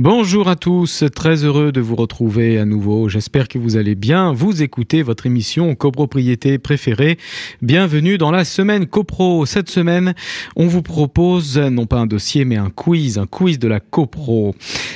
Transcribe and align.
Bonjour 0.00 0.48
à 0.48 0.54
tous, 0.54 1.02
très 1.12 1.42
heureux 1.42 1.72
de 1.72 1.80
vous 1.80 1.96
retrouver 1.96 2.56
à 2.56 2.64
nouveau. 2.64 3.08
J'espère 3.08 3.48
que 3.48 3.58
vous 3.58 3.76
allez 3.76 3.96
bien. 3.96 4.32
Vous 4.32 4.62
écoutez 4.62 5.02
votre 5.02 5.26
émission 5.26 5.74
copropriété 5.74 6.58
préférée. 6.58 7.18
Bienvenue 7.62 8.16
dans 8.16 8.30
la 8.30 8.44
semaine 8.44 8.86
copro. 8.86 9.44
Cette 9.44 9.68
semaine, 9.68 10.14
on 10.54 10.68
vous 10.68 10.82
propose 10.82 11.58
non 11.58 11.86
pas 11.86 11.96
un 11.96 12.06
dossier 12.06 12.44
mais 12.44 12.54
un 12.54 12.70
quiz, 12.70 13.18
un 13.18 13.26
quiz 13.26 13.58
de 13.58 13.66
la 13.66 13.80
copro. 13.80 14.54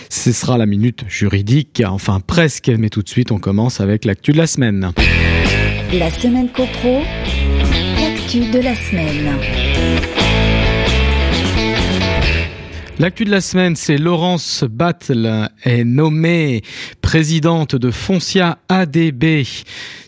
Ce 0.08 0.30
sera 0.30 0.56
la 0.56 0.66
minute 0.66 1.02
juridique, 1.08 1.82
enfin 1.84 2.20
presque, 2.24 2.68
mais 2.68 2.88
tout 2.88 3.02
de 3.02 3.08
suite 3.08 3.32
on 3.32 3.38
commence 3.38 3.80
avec 3.80 4.04
l'actu 4.04 4.30
de 4.30 4.38
la 4.38 4.46
semaine. 4.46 4.92
La 5.92 6.10
semaine 6.10 6.48
copro, 6.48 7.00
l'actu 7.98 8.52
de 8.52 8.60
la 8.60 8.76
semaine. 8.76 10.21
L'actu 12.98 13.24
de 13.24 13.30
la 13.30 13.40
semaine, 13.40 13.74
c'est 13.74 13.96
Laurence 13.96 14.64
Battle 14.64 15.48
est 15.64 15.82
nommée 15.82 16.60
présidente 17.00 17.74
de 17.74 17.90
Foncia 17.90 18.58
ADB 18.68 19.44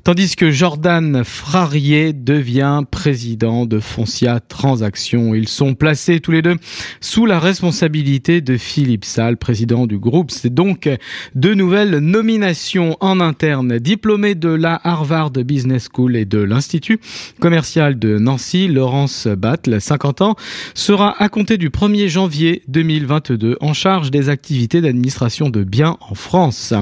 tandis 0.05 0.37
que 0.37 0.51
Jordan 0.51 1.25
Frarier 1.25 2.13
devient 2.13 2.83
président 2.91 3.65
de 3.65 3.81
Foncia 3.81 4.39
Transactions. 4.39 5.35
Ils 5.35 5.49
sont 5.49 5.75
placés 5.75 6.21
tous 6.21 6.31
les 6.31 6.43
deux 6.43 6.57
sous 7.01 7.25
la 7.25 7.41
responsabilité 7.41 8.43
de 8.43 8.59
Philippe 8.59 9.07
Salle, 9.07 9.39
président 9.39 9.87
du 9.87 9.99
groupe. 9.99 10.31
C'est 10.31 10.53
donc 10.53 10.91
deux 11.35 11.55
nouvelles 11.55 11.99
nominations 11.99 12.99
en 13.01 13.19
interne. 13.19 13.79
Diplômé 13.79 14.35
de 14.35 14.51
la 14.51 14.79
Harvard 14.85 15.31
Business 15.31 15.89
School 15.91 16.17
et 16.17 16.27
de 16.27 16.39
l'Institut 16.39 17.01
commercial 17.41 17.99
de 17.99 18.19
Nancy, 18.19 18.69
Laurence 18.69 19.27
Battle, 19.27 19.81
50 19.81 20.21
ans, 20.21 20.37
sera 20.75 21.21
à 21.23 21.31
compter 21.31 21.57
du 21.57 21.71
1er 21.71 22.09
janvier 22.09 22.63
2022 22.75 23.57
en 23.61 23.73
charge 23.73 24.11
des 24.11 24.29
activités 24.29 24.81
d'administration 24.81 25.49
de 25.49 25.65
biens 25.65 25.97
en 26.01 26.15
France. 26.15 26.75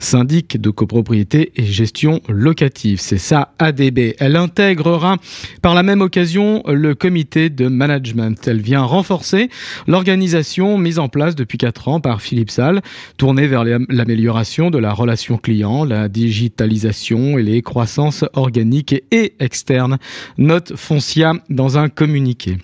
Syndic 0.00 0.60
de 0.60 0.70
copropriété 0.70 1.52
et 1.56 1.64
gestion 1.64 2.20
locale 2.28 2.66
c'est 2.96 3.18
ça 3.18 3.52
ADB. 3.58 4.14
Elle 4.18 4.36
intégrera 4.36 5.16
par 5.62 5.74
la 5.74 5.82
même 5.82 6.00
occasion 6.00 6.62
le 6.66 6.94
comité 6.94 7.50
de 7.50 7.68
management. 7.68 8.46
Elle 8.46 8.60
vient 8.60 8.82
renforcer 8.82 9.50
l'organisation 9.86 10.78
mise 10.78 10.98
en 10.98 11.08
place 11.08 11.34
depuis 11.34 11.58
quatre 11.58 11.88
ans 11.88 12.00
par 12.00 12.22
Philippe 12.22 12.50
Salle, 12.50 12.82
tournée 13.16 13.46
vers 13.46 13.64
l'amélioration 13.64 14.70
de 14.70 14.78
la 14.78 14.92
relation 14.92 15.38
client, 15.38 15.84
la 15.84 16.08
digitalisation 16.08 17.38
et 17.38 17.42
les 17.42 17.62
croissances 17.62 18.24
organiques 18.34 19.02
et 19.10 19.34
externes. 19.38 19.98
Note 20.38 20.74
Foncia 20.76 21.34
dans 21.48 21.78
un 21.78 21.88
communiqué. 21.88 22.58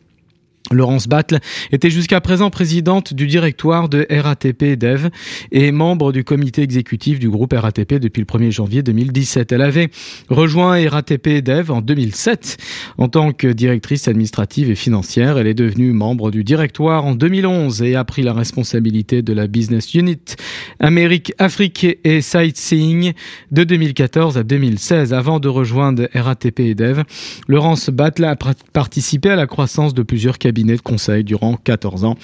Laurence 0.70 1.08
Battle 1.08 1.38
était 1.72 1.90
jusqu'à 1.90 2.20
présent 2.20 2.50
présidente 2.50 3.14
du 3.14 3.26
directoire 3.26 3.88
de 3.88 4.06
RATP 4.10 4.78
Dev 4.78 5.08
et 5.50 5.72
membre 5.72 6.12
du 6.12 6.24
comité 6.24 6.62
exécutif 6.62 7.18
du 7.18 7.28
groupe 7.28 7.52
RATP 7.52 7.94
depuis 7.94 8.20
le 8.20 8.26
1er 8.26 8.50
janvier 8.50 8.82
2017. 8.82 9.52
Elle 9.52 9.62
avait 9.62 9.90
rejoint 10.30 10.88
RATP 10.88 11.42
Dev 11.42 11.70
en 11.70 11.80
2007 11.80 12.56
en 12.96 13.08
tant 13.08 13.32
que 13.32 13.48
directrice 13.48 14.08
administrative 14.08 14.70
et 14.70 14.74
financière. 14.74 15.36
Elle 15.36 15.46
est 15.46 15.54
devenue 15.54 15.92
membre 15.92 16.30
du 16.30 16.44
directoire 16.44 17.04
en 17.04 17.14
2011 17.14 17.82
et 17.82 17.96
a 17.96 18.04
pris 18.04 18.22
la 18.22 18.32
responsabilité 18.32 19.22
de 19.22 19.32
la 19.32 19.46
business 19.46 19.94
unit 19.94 20.36
Amérique, 20.80 21.32
Afrique 21.38 21.86
et 22.04 22.20
Sightseeing 22.22 23.12
de 23.50 23.64
2014 23.64 24.38
à 24.38 24.42
2016. 24.42 25.12
Avant 25.12 25.40
de 25.40 25.48
rejoindre 25.48 26.08
RATP 26.14 26.74
Dev, 26.74 27.02
Laurence 27.48 27.90
Battle 27.90 28.24
a 28.24 28.36
participé 28.72 29.30
à 29.30 29.36
la 29.36 29.46
croissance 29.46 29.92
de 29.94 30.02
plusieurs 30.02 30.38
de 30.52 30.82
conseil 30.82 31.24
durant 31.24 31.56
14 31.56 32.04
ans. 32.04 32.16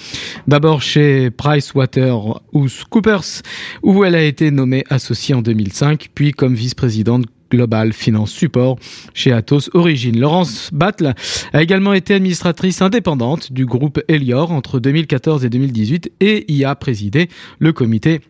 D'abord 0.47 0.81
chez 0.81 1.31
PricewaterhouseCoopers, 1.31 3.41
où 3.83 4.03
elle 4.03 4.15
a 4.15 4.23
été 4.23 4.51
nommée 4.51 4.83
associée 4.89 5.35
en 5.35 5.41
2005, 5.41 6.09
puis 6.13 6.31
comme 6.31 6.53
vice-présidente 6.53 7.25
Global 7.51 7.93
Finance 7.93 8.31
Support 8.31 8.77
chez 9.13 9.31
Atos 9.31 9.69
Origine. 9.73 10.19
Laurence 10.19 10.69
Battle 10.71 11.13
a 11.53 11.63
également 11.63 11.93
été 11.93 12.13
administratrice 12.13 12.81
indépendante 12.81 13.51
du 13.51 13.65
groupe 13.65 13.99
Elior 14.07 14.51
entre 14.51 14.79
2014 14.79 15.45
et 15.45 15.49
2018 15.49 16.11
et 16.19 16.51
y 16.51 16.63
a 16.63 16.75
présidé 16.75 17.29
le 17.57 17.73
comité 17.73 18.21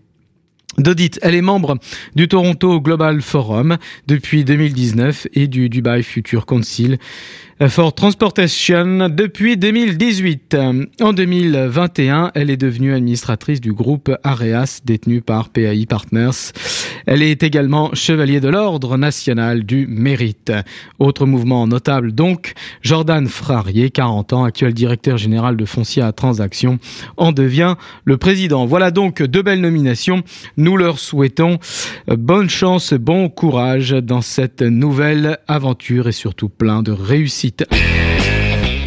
d'audit. 0.79 1.19
Elle 1.21 1.35
est 1.35 1.41
membre 1.41 1.77
du 2.15 2.27
Toronto 2.27 2.81
Global 2.81 3.21
Forum 3.21 3.77
depuis 4.07 4.43
2019 4.43 5.27
et 5.33 5.47
du 5.47 5.69
Dubai 5.69 6.03
Future 6.03 6.45
Council 6.45 6.97
for 7.67 7.93
Transportation 7.93 9.09
depuis 9.09 9.57
2018. 9.57 10.55
En 11.01 11.11
2021, 11.11 12.31
elle 12.33 12.49
est 12.49 12.57
devenue 12.57 12.93
administratrice 12.93 13.59
du 13.59 13.73
groupe 13.73 14.15
Areas 14.23 14.79
détenu 14.85 15.19
par 15.19 15.49
PAI 15.49 15.85
Partners. 15.85 16.53
Elle 17.05 17.21
est 17.21 17.43
également 17.43 17.93
chevalier 17.93 18.39
de 18.39 18.47
l'Ordre 18.47 18.97
national 18.97 19.65
du 19.65 19.87
mérite. 19.87 20.53
Autre 20.99 21.25
mouvement 21.25 21.67
notable 21.67 22.13
donc, 22.13 22.53
Jordan 22.81 23.27
Frarier, 23.27 23.89
40 23.89 24.31
ans, 24.31 24.43
actuel 24.45 24.73
directeur 24.73 25.17
général 25.17 25.57
de 25.57 25.65
Foncia 25.65 26.13
Transactions, 26.13 26.79
en 27.17 27.33
devient 27.33 27.75
le 28.05 28.15
président. 28.15 28.65
Voilà 28.67 28.89
donc 28.91 29.21
deux 29.21 29.41
belles 29.41 29.61
nominations. 29.61 30.23
Leur 30.77 30.99
souhaitons 30.99 31.59
bonne 32.07 32.49
chance, 32.49 32.93
bon 32.93 33.29
courage 33.29 33.91
dans 33.91 34.21
cette 34.21 34.61
nouvelle 34.61 35.37
aventure 35.47 36.07
et 36.07 36.11
surtout 36.11 36.49
plein 36.49 36.83
de 36.83 36.91
réussite. 36.91 37.65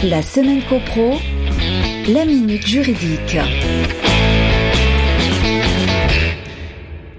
La 0.03 0.23
semaine 0.23 0.63
copro, 0.69 1.19
la 2.09 2.25
minute 2.25 2.67
juridique. 2.67 3.37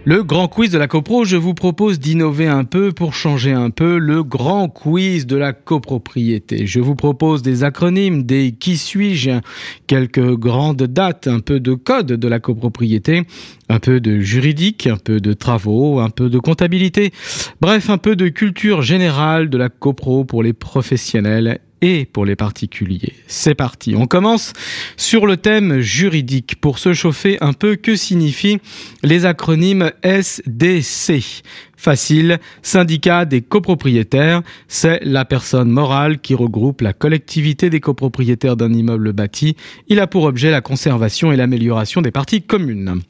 Le 0.06 0.22
grand 0.22 0.50
quiz 0.50 0.69
de 0.69 0.78
la 0.78 0.90
copro, 0.90 1.24
je 1.24 1.38
vous 1.38 1.53
propose 1.53 1.97
d'innover 1.97 2.47
un 2.47 2.66
peu 2.66 2.91
pour 2.91 3.14
changer 3.14 3.53
un 3.53 3.69
peu 3.69 3.97
le 3.97 4.22
grand 4.22 4.68
quiz 4.68 5.25
de 5.25 5.38
la 5.38 5.53
copropriété. 5.53 6.68
Je 6.68 6.81
vous 6.81 6.94
propose 6.94 7.41
des 7.41 7.64
acronymes, 7.64 8.24
des 8.24 8.52
qui 8.52 8.75
suis-je, 8.75 9.40
quelques 9.88 10.36
grandes 10.36 10.84
dates, 10.84 11.28
un 11.28 11.40
peu 11.40 11.62
de 11.62 11.74
code 11.74 12.08
de 12.08 12.28
la 12.28 12.42
copropriété, 12.42 13.24
un 13.69 13.80
peu 13.80 14.02
de 14.02 14.19
juridique, 14.19 14.88
un 14.88 14.97
peu 14.97 15.22
de 15.22 15.31
travaux, 15.31 16.02
un 16.02 16.09
peu 16.09 16.30
de 16.30 16.38
comptabilité, 16.38 17.13
bref, 17.62 17.90
un 17.90 17.97
peu 17.97 18.18
de 18.18 18.28
culture 18.28 18.81
générale 18.81 19.50
de 19.50 19.58
la 19.58 19.69
copro 19.69 20.25
pour 20.25 20.44
les 20.44 20.52
professionnels 20.52 21.62
et 21.83 22.05
pour 22.05 22.25
les 22.25 22.38
particuliers. 22.38 23.13
C'est 23.27 23.55
parti, 23.55 23.94
on 23.95 24.07
commence 24.07 24.53
sur 24.95 25.25
le 25.25 25.35
thème 25.35 25.81
juridique. 25.81 26.55
Pour 26.61 26.79
se 26.79 26.94
chauffer 26.94 27.38
un 27.41 27.51
peu, 27.51 27.75
que 27.75 27.97
signifient 27.97 28.59
les 29.03 29.25
acronymes 29.25 29.91
SDC 30.01 31.44
Facile, 31.75 32.39
syndicat 32.61 33.25
des 33.25 33.41
copropriétaires, 33.41 34.41
c'est 34.69 35.01
la 35.03 35.25
personne 35.25 35.69
morale 35.69 36.21
qui 36.21 36.33
regroupe 36.33 36.79
la 36.79 36.94
collectivité 36.94 37.69
des 37.69 37.81
copropriétaires 37.81 38.55
d'un 38.55 38.71
immeuble 38.71 39.11
bâti. 39.11 39.57
Il 39.89 40.00
a 40.00 40.07
pour 40.07 40.23
objet 40.23 40.50
la 40.50 40.61
conservation 40.61 41.33
et 41.33 41.35
l'amélioration 41.35 42.01
des 42.01 42.11
parties 42.11 42.41
communes. 42.41 43.01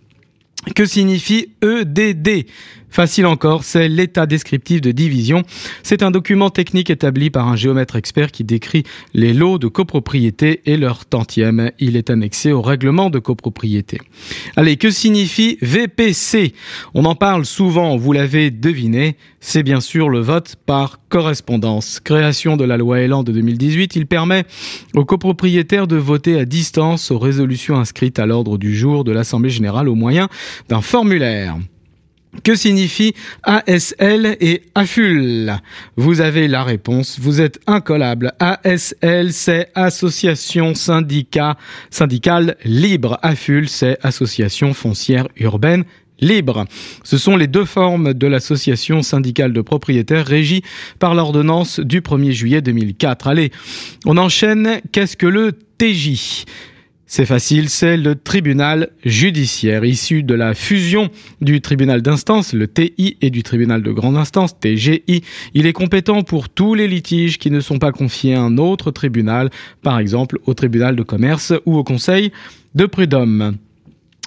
Que 0.75 0.85
signifie 0.85 1.49
EDD 1.61 2.47
Facile 2.93 3.25
encore, 3.25 3.63
c'est 3.63 3.89
l'état 3.89 4.27
descriptif 4.27 4.79
de 4.79 4.91
division. 4.91 5.41
C'est 5.81 6.03
un 6.03 6.11
document 6.11 6.51
technique 6.51 6.91
établi 6.91 7.31
par 7.31 7.47
un 7.47 7.55
géomètre 7.55 7.95
expert 7.95 8.31
qui 8.31 8.43
décrit 8.43 8.83
les 9.15 9.33
lots 9.33 9.57
de 9.57 9.67
copropriété 9.67 10.61
et 10.67 10.77
leur 10.77 11.07
tantième. 11.07 11.71
Il 11.79 11.97
est 11.97 12.11
annexé 12.11 12.51
au 12.51 12.61
règlement 12.61 13.09
de 13.09 13.17
copropriété. 13.17 13.99
Allez, 14.57 14.77
que 14.77 14.91
signifie 14.91 15.57
VPC 15.63 16.53
On 16.93 17.05
en 17.05 17.15
parle 17.15 17.45
souvent, 17.45 17.97
vous 17.97 18.13
l'avez 18.13 18.51
deviné, 18.51 19.17
c'est 19.39 19.63
bien 19.63 19.81
sûr 19.81 20.07
le 20.07 20.19
vote 20.19 20.55
par 20.67 20.99
correspondance. 21.09 21.99
Création 21.99 22.57
de 22.57 22.63
la 22.63 22.77
loi 22.77 22.99
Elan 22.99 23.23
de 23.23 23.31
2018, 23.31 23.95
il 23.95 24.05
permet 24.05 24.45
aux 24.93 25.03
copropriétaires 25.03 25.87
de 25.87 25.95
voter 25.95 26.39
à 26.39 26.45
distance 26.45 27.09
aux 27.09 27.17
résolutions 27.17 27.75
inscrites 27.75 28.19
à 28.19 28.27
l'ordre 28.27 28.59
du 28.59 28.77
jour 28.77 29.03
de 29.03 29.11
l'Assemblée 29.11 29.49
générale 29.49 29.89
au 29.89 29.95
moyen 29.95 30.29
d'un 30.69 30.81
formulaire. 30.81 31.57
Que 32.41 32.55
signifie 32.55 33.13
ASL 33.43 34.37
et 34.41 34.63
AFUL 34.73 35.53
Vous 35.97 36.19
avez 36.19 36.47
la 36.47 36.63
réponse, 36.63 37.19
vous 37.19 37.41
êtes 37.41 37.59
incollable. 37.67 38.33
ASL, 38.39 39.31
c'est 39.31 39.69
Association 39.75 40.73
Syndicale 40.73 41.55
Libre. 42.65 43.19
AFUL, 43.21 43.69
c'est 43.69 43.99
Association 44.01 44.73
Foncière 44.73 45.27
Urbaine 45.37 45.85
Libre. 46.19 46.65
Ce 47.03 47.19
sont 47.19 47.37
les 47.37 47.47
deux 47.47 47.65
formes 47.65 48.13
de 48.15 48.27
l'association 48.27 49.03
syndicale 49.03 49.53
de 49.53 49.61
propriétaires 49.61 50.25
régie 50.25 50.63
par 50.97 51.13
l'ordonnance 51.13 51.79
du 51.79 52.01
1er 52.01 52.31
juillet 52.31 52.61
2004. 52.61 53.27
Allez, 53.27 53.51
on 54.05 54.17
enchaîne. 54.17 54.81
Qu'est-ce 54.91 55.17
que 55.17 55.27
le 55.27 55.51
TJ 55.77 56.45
C'est 57.15 57.27
facile, 57.27 57.69
c'est 57.69 57.95
le 57.95 58.15
tribunal 58.15 58.89
judiciaire 59.05 59.85
issu 59.85 60.23
de 60.23 60.33
la 60.33 60.55
fusion 60.55 61.11
du 61.41 61.61
tribunal 61.61 62.01
d'instance, 62.01 62.53
le 62.53 62.67
TI, 62.67 63.17
et 63.21 63.29
du 63.29 63.43
tribunal 63.43 63.83
de 63.83 63.91
grande 63.91 64.17
instance, 64.17 64.59
TGI. 64.59 65.21
Il 65.53 65.67
est 65.67 65.73
compétent 65.73 66.23
pour 66.23 66.49
tous 66.49 66.73
les 66.73 66.87
litiges 66.87 67.37
qui 67.37 67.51
ne 67.51 67.59
sont 67.59 67.77
pas 67.77 67.91
confiés 67.91 68.33
à 68.33 68.41
un 68.41 68.57
autre 68.57 68.89
tribunal, 68.89 69.51
par 69.83 69.99
exemple 69.99 70.39
au 70.47 70.55
tribunal 70.55 70.95
de 70.95 71.03
commerce 71.03 71.53
ou 71.67 71.77
au 71.77 71.83
conseil 71.83 72.31
de 72.73 72.87
prud'homme. 72.87 73.57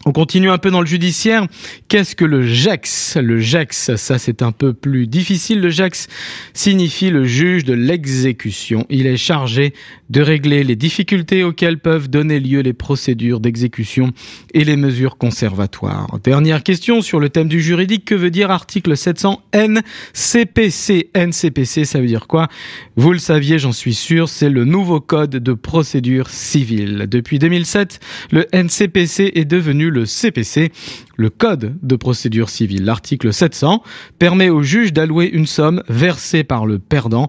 On 0.09 0.13
continue 0.13 0.51
un 0.51 0.59
peu 0.59 0.71
dans 0.71 0.81
le 0.81 0.87
judiciaire. 0.87 1.49
Qu'est-ce 1.89 2.15
que 2.15 2.25
le 2.25 2.41
JEX 2.47 3.17
Le 3.17 3.41
JEX, 3.41 3.97
ça 3.97 4.19
c'est 4.19 4.41
un 4.41 4.53
peu 4.53 4.73
plus 4.73 5.09
difficile. 5.09 5.61
Le 5.61 5.69
JEX 5.69 6.07
signifie 6.55 7.11
le 7.11 7.25
juge 7.25 7.65
de 7.65 7.75
l'exécution. 7.75 8.87
Il 8.89 9.09
est 9.09 9.17
chargé 9.17 9.75
de 10.09 10.21
régler 10.21 10.63
les 10.63 10.77
difficultés 10.77 11.43
auxquelles 11.43 11.81
peuvent 11.81 12.09
donner 12.09 12.39
lieu 12.39 12.61
les 12.61 12.73
procédures 12.73 13.41
d'exécution 13.41 14.13
et 14.55 14.63
les 14.63 14.77
mesures 14.77 15.19
conservatoires. 15.19 16.07
Dernière 16.23 16.63
question 16.63 17.03
sur 17.03 17.19
le 17.19 17.29
thème 17.29 17.49
du 17.49 17.61
juridique. 17.61 18.05
Que 18.05 18.15
veut 18.15 18.31
dire 18.31 18.53
article 18.53 18.97
700 18.97 19.43
NCPC 19.53 21.11
NCPC, 21.17 21.85
ça 21.85 22.01
veut 22.01 22.07
dire 22.07 22.29
quoi? 22.29 22.47
Vous 22.95 23.13
le 23.13 23.19
saviez, 23.19 23.59
j'en 23.59 23.73
suis 23.73 23.95
sûr, 23.95 24.29
c'est 24.29 24.51
le 24.51 24.65
nouveau 24.65 25.01
code 25.01 25.31
de 25.31 25.53
procédure 25.53 26.31
civile. 26.31 27.07
Depuis 27.09 27.41
2007, 27.41 27.99
le 28.31 28.47
NCPC 28.53 29.33
est 29.35 29.45
devenu 29.45 29.91
CPC, 30.05 30.73
le 31.17 31.31
Code 31.31 31.77
de 31.83 31.97
procédure 31.97 32.51
civile. 32.51 32.85
L'article 32.85 33.33
700 33.33 33.83
permet 34.19 34.51
au 34.51 34.63
juge 34.63 34.93
d'allouer 34.93 35.31
une 35.33 35.47
somme 35.47 35.83
versée 35.89 36.45
par 36.45 36.67
le 36.67 36.79
perdant 36.79 37.29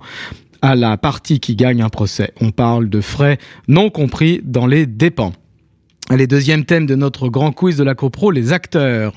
à 0.62 0.76
la 0.76 0.98
partie 0.98 1.40
qui 1.40 1.56
gagne 1.56 1.82
un 1.82 1.90
procès. 1.90 2.34
On 2.42 2.52
parle 2.52 2.90
de 2.90 3.02
frais 3.02 3.38
non 3.68 3.90
compris 3.90 4.42
dans 4.44 4.66
les 4.66 4.86
dépenses. 4.86 5.34
Les 6.16 6.26
deuxième 6.26 6.64
thème 6.64 6.86
de 6.86 6.96
notre 6.96 7.28
grand 7.28 7.52
quiz 7.52 7.76
de 7.76 7.84
la 7.84 7.94
CoPro, 7.94 8.32
les 8.32 8.54
acteurs. 8.54 9.14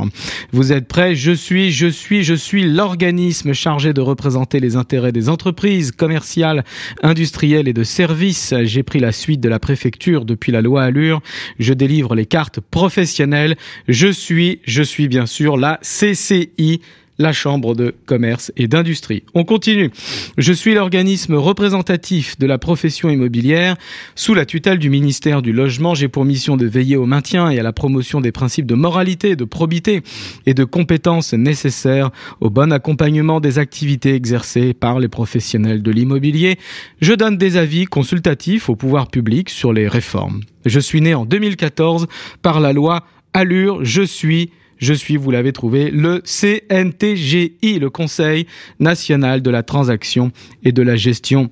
Vous 0.50 0.72
êtes 0.72 0.88
prêts? 0.88 1.14
Je 1.14 1.30
suis, 1.30 1.70
je 1.70 1.86
suis, 1.86 2.24
je 2.24 2.34
suis 2.34 2.64
l'organisme 2.64 3.52
chargé 3.52 3.92
de 3.92 4.00
représenter 4.00 4.58
les 4.58 4.74
intérêts 4.74 5.12
des 5.12 5.28
entreprises 5.28 5.92
commerciales, 5.92 6.64
industrielles 7.04 7.68
et 7.68 7.72
de 7.72 7.84
services. 7.84 8.54
J'ai 8.64 8.82
pris 8.82 8.98
la 8.98 9.12
suite 9.12 9.40
de 9.40 9.48
la 9.48 9.60
préfecture 9.60 10.24
depuis 10.24 10.50
la 10.50 10.62
loi 10.62 10.82
Allure. 10.82 11.22
Je 11.60 11.74
délivre 11.74 12.16
les 12.16 12.26
cartes 12.26 12.58
professionnelles. 12.58 13.56
Je 13.86 14.08
suis, 14.08 14.60
je 14.64 14.82
suis 14.82 15.06
bien 15.06 15.26
sûr 15.26 15.56
la 15.56 15.78
CCI, 15.82 16.80
la 17.20 17.32
Chambre 17.32 17.74
de 17.74 17.94
commerce 18.06 18.50
et 18.56 18.66
d'industrie. 18.66 19.24
On 19.34 19.44
continue. 19.44 19.90
Je 20.38 20.52
suis 20.54 20.74
l'organisme 20.74 21.34
représentatif 21.34 22.38
de 22.38 22.46
la 22.46 22.56
profession 22.56 23.10
immobilière. 23.10 23.76
Sous 24.14 24.32
la 24.32 24.46
tutelle 24.46 24.78
du 24.78 24.88
ministère 24.88 25.42
du 25.42 25.52
Logement, 25.52 25.94
j'ai 25.94 26.08
pour 26.08 26.24
mission 26.24 26.56
de 26.56 26.66
veiller 26.66 26.96
au 26.96 27.04
maintien 27.04 27.50
et 27.50 27.58
à 27.58 27.62
la 27.62 27.74
promotion 27.74 28.22
des 28.22 28.32
principes 28.32 28.64
de 28.64 28.74
moralité, 28.74 29.36
de 29.36 29.44
probité 29.44 30.02
et 30.46 30.54
de 30.54 30.64
compétences 30.64 31.34
nécessaires 31.34 32.10
au 32.40 32.48
bon 32.48 32.72
accompagnement 32.72 33.38
des 33.40 33.58
activités 33.58 34.14
exercées 34.14 34.72
par 34.72 34.98
les 34.98 35.08
professionnels 35.08 35.82
de 35.82 35.90
l'immobilier. 35.90 36.58
Je 37.02 37.12
donne 37.12 37.36
des 37.36 37.58
avis 37.58 37.84
consultatifs 37.84 38.70
au 38.70 38.76
pouvoir 38.76 39.08
public 39.08 39.50
sur 39.50 39.74
les 39.74 39.88
réformes. 39.88 40.40
Je 40.64 40.80
suis 40.80 41.02
né 41.02 41.14
en 41.14 41.26
2014 41.26 42.06
par 42.40 42.60
la 42.60 42.72
loi 42.72 43.04
Allure, 43.34 43.84
je 43.84 44.02
suis 44.02 44.50
je 44.80 44.94
suis, 44.94 45.16
vous 45.16 45.30
l'avez 45.30 45.52
trouvé, 45.52 45.90
le 45.90 46.22
CNTGI, 46.24 47.78
le 47.78 47.90
Conseil 47.90 48.46
national 48.80 49.42
de 49.42 49.50
la 49.50 49.62
transaction 49.62 50.32
et 50.64 50.72
de 50.72 50.82
la 50.82 50.96
gestion 50.96 51.50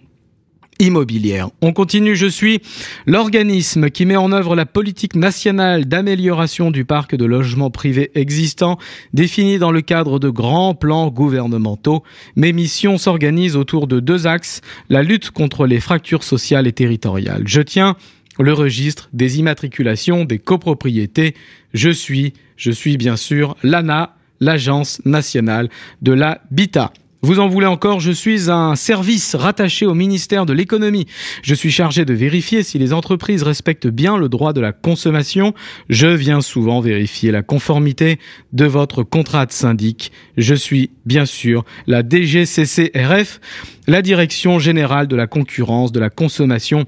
immobilière. 0.80 1.50
On 1.60 1.72
continue, 1.72 2.16
je 2.16 2.26
suis 2.26 2.60
l'organisme 3.06 3.90
qui 3.90 4.06
met 4.06 4.16
en 4.16 4.32
œuvre 4.32 4.54
la 4.54 4.66
politique 4.66 5.16
nationale 5.16 5.86
d'amélioration 5.86 6.70
du 6.70 6.84
parc 6.84 7.16
de 7.16 7.24
logements 7.24 7.70
privés 7.70 8.10
existants, 8.14 8.78
définie 9.12 9.58
dans 9.58 9.72
le 9.72 9.80
cadre 9.80 10.18
de 10.18 10.28
grands 10.28 10.74
plans 10.74 11.08
gouvernementaux. 11.08 12.02
Mes 12.36 12.52
missions 12.52 12.98
s'organisent 12.98 13.56
autour 13.56 13.86
de 13.86 14.00
deux 14.00 14.26
axes, 14.26 14.60
la 14.88 15.02
lutte 15.02 15.30
contre 15.30 15.66
les 15.66 15.80
fractures 15.80 16.24
sociales 16.24 16.66
et 16.66 16.72
territoriales. 16.72 17.42
Je 17.46 17.60
tiens 17.60 17.96
le 18.38 18.52
registre 18.52 19.08
des 19.12 19.38
immatriculations 19.38 20.24
des 20.24 20.38
copropriétés. 20.38 21.34
Je 21.74 21.90
suis, 21.90 22.32
je 22.56 22.70
suis 22.70 22.96
bien 22.96 23.16
sûr 23.16 23.56
l'ANA, 23.62 24.16
l'Agence 24.40 25.00
nationale 25.04 25.68
de 26.02 26.12
l'habitat. 26.12 26.92
Vous 27.20 27.40
en 27.40 27.48
voulez 27.48 27.66
encore, 27.66 27.98
je 27.98 28.12
suis 28.12 28.48
un 28.48 28.76
service 28.76 29.34
rattaché 29.34 29.86
au 29.86 29.94
ministère 29.94 30.46
de 30.46 30.52
l'économie. 30.52 31.06
Je 31.42 31.52
suis 31.52 31.72
chargé 31.72 32.04
de 32.04 32.14
vérifier 32.14 32.62
si 32.62 32.78
les 32.78 32.92
entreprises 32.92 33.42
respectent 33.42 33.88
bien 33.88 34.16
le 34.16 34.28
droit 34.28 34.52
de 34.52 34.60
la 34.60 34.70
consommation. 34.70 35.52
Je 35.88 36.06
viens 36.06 36.40
souvent 36.40 36.78
vérifier 36.80 37.32
la 37.32 37.42
conformité 37.42 38.20
de 38.52 38.66
votre 38.66 39.02
contrat 39.02 39.46
de 39.46 39.52
syndic. 39.52 40.12
Je 40.36 40.54
suis 40.54 40.90
bien 41.06 41.26
sûr 41.26 41.64
la 41.88 42.04
DGCCRF, 42.08 43.40
la 43.88 44.00
Direction 44.00 44.60
générale 44.60 45.08
de 45.08 45.16
la 45.16 45.26
concurrence, 45.26 45.90
de 45.90 45.98
la 45.98 46.10
consommation 46.10 46.84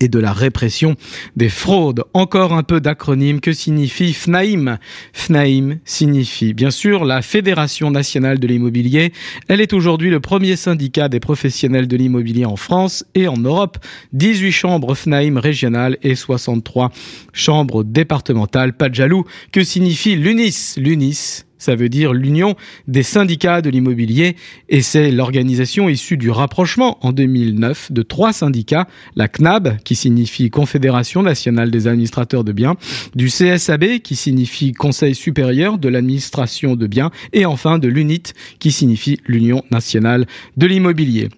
et 0.00 0.08
de 0.08 0.18
la 0.18 0.32
répression 0.32 0.96
des 1.36 1.48
fraudes. 1.48 2.04
Encore 2.14 2.52
un 2.52 2.62
peu 2.62 2.80
d'acronyme. 2.80 3.40
Que 3.40 3.52
signifie 3.52 4.12
FNAIM 4.12 4.78
FNAIM 5.12 5.78
signifie 5.84 6.54
bien 6.54 6.70
sûr 6.70 7.04
la 7.04 7.22
Fédération 7.22 7.90
nationale 7.90 8.38
de 8.38 8.46
l'immobilier. 8.46 9.12
Elle 9.48 9.60
est 9.60 9.72
aujourd'hui 9.72 10.10
le 10.10 10.20
premier 10.20 10.56
syndicat 10.56 11.08
des 11.08 11.20
professionnels 11.20 11.88
de 11.88 11.96
l'immobilier 11.96 12.44
en 12.44 12.56
France 12.56 13.04
et 13.14 13.28
en 13.28 13.36
Europe. 13.36 13.78
18 14.12 14.52
chambres 14.52 14.94
FNAIM 14.94 15.38
régionales 15.38 15.96
et 16.02 16.14
63 16.14 16.90
chambres 17.32 17.84
départementales. 17.84 18.74
Pas 18.74 18.88
de 18.88 18.94
jaloux. 18.94 19.24
Que 19.52 19.64
signifie 19.64 20.16
l'UNIS? 20.16 20.74
L'UNIS 20.76 21.47
ça 21.58 21.74
veut 21.74 21.88
dire 21.88 22.12
l'Union 22.12 22.56
des 22.86 23.02
syndicats 23.02 23.62
de 23.62 23.70
l'immobilier 23.70 24.36
et 24.68 24.82
c'est 24.82 25.10
l'organisation 25.10 25.88
issue 25.88 26.16
du 26.16 26.30
rapprochement 26.30 26.98
en 27.04 27.12
2009 27.12 27.92
de 27.92 28.02
trois 28.02 28.32
syndicats, 28.32 28.86
la 29.16 29.28
CNAB 29.28 29.78
qui 29.84 29.94
signifie 29.94 30.50
Confédération 30.50 31.22
nationale 31.22 31.70
des 31.70 31.86
administrateurs 31.86 32.44
de 32.44 32.52
biens, 32.52 32.76
du 33.14 33.26
CSAB 33.26 33.98
qui 34.02 34.16
signifie 34.16 34.72
Conseil 34.72 35.14
supérieur 35.14 35.78
de 35.78 35.88
l'administration 35.88 36.76
de 36.76 36.86
biens 36.86 37.10
et 37.32 37.46
enfin 37.46 37.78
de 37.78 37.88
l'UNIT 37.88 38.34
qui 38.58 38.72
signifie 38.72 39.18
l'Union 39.26 39.62
nationale 39.70 40.26
de 40.56 40.66
l'immobilier. 40.66 41.28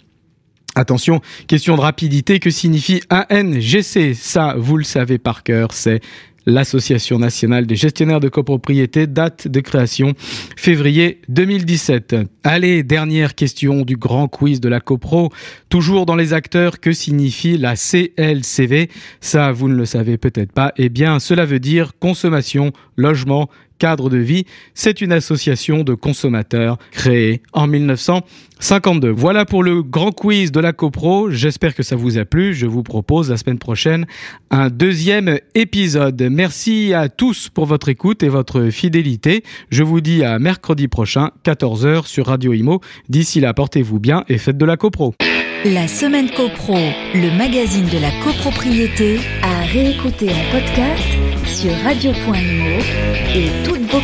Attention, 0.76 1.20
question 1.48 1.74
de 1.74 1.80
rapidité, 1.80 2.38
que 2.38 2.48
signifie 2.48 3.02
ANGC 3.10 4.14
Ça, 4.14 4.54
vous 4.56 4.76
le 4.76 4.84
savez 4.84 5.18
par 5.18 5.42
cœur, 5.42 5.72
c'est 5.72 6.00
l'Association 6.46 7.18
nationale 7.18 7.66
des 7.66 7.76
gestionnaires 7.76 8.20
de 8.20 8.28
copropriété, 8.28 9.06
date 9.06 9.48
de 9.48 9.60
création 9.60 10.14
février 10.56 11.20
2017. 11.28 12.16
Allez, 12.44 12.82
dernière 12.82 13.34
question 13.34 13.82
du 13.82 13.96
grand 13.96 14.28
quiz 14.28 14.60
de 14.60 14.68
la 14.68 14.80
copro. 14.80 15.30
Toujours 15.68 16.06
dans 16.06 16.16
les 16.16 16.32
acteurs, 16.32 16.80
que 16.80 16.92
signifie 16.92 17.58
la 17.58 17.74
CLCV 17.76 18.90
Ça, 19.20 19.52
vous 19.52 19.68
ne 19.68 19.74
le 19.74 19.84
savez 19.84 20.18
peut-être 20.18 20.52
pas. 20.52 20.72
Eh 20.76 20.88
bien, 20.88 21.18
cela 21.18 21.44
veut 21.44 21.60
dire 21.60 21.92
consommation, 21.98 22.72
logement, 22.96 23.48
cadre 23.80 24.10
de 24.10 24.18
vie. 24.18 24.44
C'est 24.74 25.00
une 25.00 25.10
association 25.10 25.82
de 25.82 25.94
consommateurs 25.94 26.78
créée 26.92 27.42
en 27.52 27.66
1952. 27.66 29.08
Voilà 29.10 29.44
pour 29.44 29.64
le 29.64 29.82
grand 29.82 30.12
quiz 30.12 30.52
de 30.52 30.60
la 30.60 30.72
CoPro. 30.72 31.30
J'espère 31.30 31.74
que 31.74 31.82
ça 31.82 31.96
vous 31.96 32.18
a 32.18 32.24
plu. 32.24 32.54
Je 32.54 32.66
vous 32.66 32.84
propose 32.84 33.30
la 33.30 33.36
semaine 33.36 33.58
prochaine 33.58 34.06
un 34.50 34.68
deuxième 34.68 35.38
épisode. 35.54 36.22
Merci 36.30 36.92
à 36.94 37.08
tous 37.08 37.48
pour 37.48 37.66
votre 37.66 37.88
écoute 37.88 38.22
et 38.22 38.28
votre 38.28 38.68
fidélité. 38.68 39.42
Je 39.70 39.82
vous 39.82 40.00
dis 40.00 40.22
à 40.22 40.38
mercredi 40.38 40.86
prochain, 40.86 41.30
14h 41.44 42.06
sur 42.06 42.26
Radio 42.26 42.52
Imo. 42.52 42.80
D'ici 43.08 43.40
là, 43.40 43.54
portez-vous 43.54 43.98
bien 43.98 44.24
et 44.28 44.38
faites 44.38 44.58
de 44.58 44.64
la 44.66 44.76
CoPro. 44.76 45.14
La 45.64 45.88
semaine 45.88 46.30
CoPro, 46.30 46.76
le 47.14 47.36
magazine 47.36 47.86
de 47.86 47.98
la 47.98 48.10
copropriété, 48.22 49.18
à 49.42 49.60
réécouter 49.66 50.30
en 50.30 50.52
podcast 50.52 51.19
sur 51.60 51.72
radio.imo 51.84 52.78
et 53.34 53.50
toutes 53.64 53.82
vos 53.92 54.00